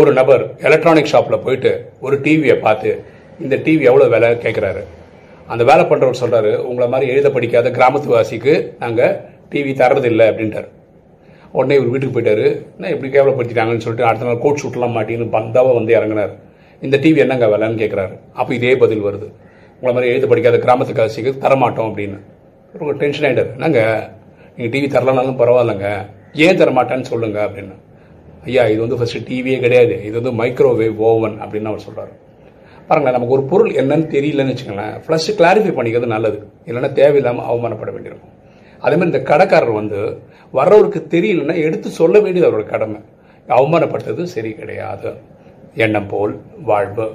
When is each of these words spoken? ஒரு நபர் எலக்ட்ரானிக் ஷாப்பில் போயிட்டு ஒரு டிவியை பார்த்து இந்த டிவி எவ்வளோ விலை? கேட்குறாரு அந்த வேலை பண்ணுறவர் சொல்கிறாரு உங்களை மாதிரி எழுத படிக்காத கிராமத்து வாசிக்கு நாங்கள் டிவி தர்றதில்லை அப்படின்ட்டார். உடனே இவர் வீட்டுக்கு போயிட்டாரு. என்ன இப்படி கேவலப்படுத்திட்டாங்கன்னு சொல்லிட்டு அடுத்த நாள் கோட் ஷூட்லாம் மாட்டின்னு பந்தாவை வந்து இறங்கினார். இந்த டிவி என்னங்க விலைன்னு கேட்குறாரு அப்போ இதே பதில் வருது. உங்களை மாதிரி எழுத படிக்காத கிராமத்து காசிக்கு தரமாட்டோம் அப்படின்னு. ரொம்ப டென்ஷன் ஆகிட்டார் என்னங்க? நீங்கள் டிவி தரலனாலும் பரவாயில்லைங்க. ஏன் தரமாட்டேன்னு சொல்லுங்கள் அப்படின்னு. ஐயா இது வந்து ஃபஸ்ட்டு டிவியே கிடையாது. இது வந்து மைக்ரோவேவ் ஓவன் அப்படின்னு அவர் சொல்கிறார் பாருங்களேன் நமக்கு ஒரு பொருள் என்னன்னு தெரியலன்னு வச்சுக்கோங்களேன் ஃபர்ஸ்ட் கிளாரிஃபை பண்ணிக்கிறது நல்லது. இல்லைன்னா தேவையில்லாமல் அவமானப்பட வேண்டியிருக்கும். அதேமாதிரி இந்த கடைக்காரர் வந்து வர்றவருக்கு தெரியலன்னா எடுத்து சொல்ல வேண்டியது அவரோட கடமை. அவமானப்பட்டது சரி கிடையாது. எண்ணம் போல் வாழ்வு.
ஒரு 0.00 0.10
நபர் 0.18 0.42
எலக்ட்ரானிக் 0.68 1.12
ஷாப்பில் 1.12 1.42
போயிட்டு 1.44 1.70
ஒரு 2.06 2.16
டிவியை 2.24 2.56
பார்த்து 2.66 2.90
இந்த 3.44 3.54
டிவி 3.66 3.84
எவ்வளோ 3.90 4.06
விலை? 4.12 4.28
கேட்குறாரு 4.44 4.82
அந்த 5.52 5.62
வேலை 5.70 5.84
பண்ணுறவர் 5.90 6.20
சொல்கிறாரு 6.20 6.52
உங்களை 6.68 6.86
மாதிரி 6.92 7.06
எழுத 7.12 7.28
படிக்காத 7.36 7.70
கிராமத்து 7.78 8.08
வாசிக்கு 8.14 8.54
நாங்கள் 8.82 9.14
டிவி 9.52 9.72
தர்றதில்லை 9.80 10.26
அப்படின்ட்டார். 10.30 10.68
உடனே 11.56 11.76
இவர் 11.78 11.90
வீட்டுக்கு 11.92 12.14
போயிட்டாரு. 12.16 12.46
என்ன 12.76 12.90
இப்படி 12.94 13.10
கேவலப்படுத்திட்டாங்கன்னு 13.14 13.84
சொல்லிட்டு 13.86 14.08
அடுத்த 14.08 14.28
நாள் 14.28 14.42
கோட் 14.44 14.60
ஷூட்லாம் 14.62 14.94
மாட்டின்னு 14.96 15.26
பந்தாவை 15.36 15.72
வந்து 15.78 15.92
இறங்கினார். 15.98 16.32
இந்த 16.86 16.96
டிவி 17.04 17.20
என்னங்க 17.24 17.46
விலைன்னு 17.54 17.80
கேட்குறாரு 17.82 18.14
அப்போ 18.40 18.50
இதே 18.58 18.72
பதில் 18.82 19.04
வருது. 19.08 19.28
உங்களை 19.76 19.92
மாதிரி 19.96 20.12
எழுத 20.12 20.26
படிக்காத 20.32 20.58
கிராமத்து 20.66 20.94
காசிக்கு 21.00 21.32
தரமாட்டோம் 21.44 21.90
அப்படின்னு. 21.90 22.18
ரொம்ப 22.80 22.92
டென்ஷன் 23.02 23.26
ஆகிட்டார் 23.28 23.52
என்னங்க? 23.58 23.82
நீங்கள் 24.56 24.72
டிவி 24.74 24.88
தரலனாலும் 24.96 25.40
பரவாயில்லைங்க. 25.42 25.88
ஏன் 26.46 26.60
தரமாட்டேன்னு 26.62 27.10
சொல்லுங்கள் 27.12 27.46
அப்படின்னு. 27.46 27.76
ஐயா 28.48 28.62
இது 28.72 28.80
வந்து 28.86 28.98
ஃபஸ்ட்டு 28.98 29.26
டிவியே 29.28 29.58
கிடையாது. 29.64 29.94
இது 30.08 30.14
வந்து 30.20 30.32
மைக்ரோவேவ் 30.40 30.98
ஓவன் 31.10 31.36
அப்படின்னு 31.44 31.70
அவர் 31.72 31.86
சொல்கிறார் 31.86 32.12
பாருங்களேன் 32.88 33.16
நமக்கு 33.16 33.36
ஒரு 33.36 33.44
பொருள் 33.50 33.72
என்னன்னு 33.80 34.06
தெரியலன்னு 34.14 34.52
வச்சுக்கோங்களேன் 34.52 34.94
ஃபர்ஸ்ட் 35.06 35.32
கிளாரிஃபை 35.40 35.72
பண்ணிக்கிறது 35.78 36.08
நல்லது. 36.14 36.38
இல்லைன்னா 36.68 36.90
தேவையில்லாமல் 37.00 37.48
அவமானப்பட 37.50 37.90
வேண்டியிருக்கும். 37.96 38.34
அதேமாதிரி 38.84 39.10
இந்த 39.12 39.20
கடைக்காரர் 39.30 39.80
வந்து 39.80 40.00
வர்றவருக்கு 40.58 41.00
தெரியலன்னா 41.14 41.56
எடுத்து 41.66 41.88
சொல்ல 42.00 42.16
வேண்டியது 42.20 42.48
அவரோட 42.50 42.66
கடமை. 42.74 43.00
அவமானப்பட்டது 43.56 44.22
சரி 44.34 44.52
கிடையாது. 44.60 45.10
எண்ணம் 45.74 46.08
போல் 46.12 46.32
வாழ்வு. 46.70 47.06